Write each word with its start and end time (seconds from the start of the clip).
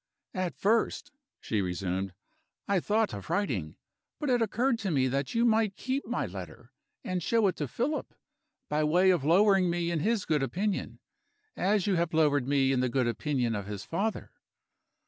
"At 0.33 0.55
first," 0.55 1.11
she 1.39 1.61
resumed, 1.61 2.13
"I 2.67 2.79
thought 2.79 3.13
of 3.13 3.29
writing; 3.29 3.75
but 4.19 4.31
it 4.31 4.41
occurred 4.41 4.79
to 4.79 4.89
me 4.89 5.07
that 5.07 5.35
you 5.35 5.45
might 5.45 5.75
keep 5.75 6.07
my 6.07 6.25
letter, 6.25 6.71
and 7.03 7.21
show 7.21 7.45
it 7.49 7.55
to 7.57 7.67
Philip, 7.67 8.15
by 8.67 8.83
way 8.83 9.11
of 9.11 9.23
lowering 9.23 9.69
me 9.69 9.91
in 9.91 9.99
his 9.99 10.25
good 10.25 10.41
opinion, 10.41 10.97
as 11.55 11.85
you 11.85 11.97
have 11.97 12.15
lowered 12.15 12.47
me 12.47 12.71
in 12.71 12.79
the 12.79 12.89
good 12.89 13.07
opinion 13.07 13.53
of 13.53 13.67
his 13.67 13.85
father. 13.85 14.31